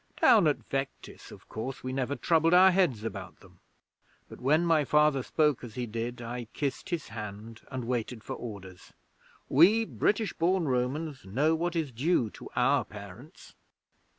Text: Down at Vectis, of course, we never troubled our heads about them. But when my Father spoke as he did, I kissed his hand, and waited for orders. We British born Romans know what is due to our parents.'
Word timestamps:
Down 0.19 0.47
at 0.47 0.67
Vectis, 0.67 1.29
of 1.31 1.47
course, 1.47 1.83
we 1.83 1.93
never 1.93 2.15
troubled 2.15 2.55
our 2.55 2.71
heads 2.71 3.03
about 3.03 3.39
them. 3.41 3.59
But 4.29 4.41
when 4.41 4.65
my 4.65 4.83
Father 4.83 5.21
spoke 5.21 5.63
as 5.63 5.75
he 5.75 5.85
did, 5.85 6.23
I 6.23 6.45
kissed 6.53 6.89
his 6.89 7.09
hand, 7.09 7.61
and 7.69 7.85
waited 7.85 8.23
for 8.23 8.33
orders. 8.33 8.93
We 9.47 9.85
British 9.85 10.33
born 10.33 10.67
Romans 10.67 11.23
know 11.23 11.53
what 11.53 11.75
is 11.75 11.91
due 11.91 12.31
to 12.31 12.49
our 12.55 12.83
parents.' 12.83 13.53